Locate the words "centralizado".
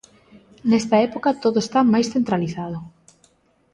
2.13-2.79